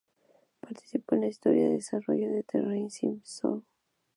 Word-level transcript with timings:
Participó 0.61 1.13
en 1.13 1.21
la 1.21 1.27
historia 1.27 1.65
de 1.67 1.73
desarrollo 1.73 2.25
en 2.25 2.41
The 2.45 2.59
Ren 2.59 2.71
and 2.81 2.89
Stimpy 2.89 3.21
Show. 3.23 3.63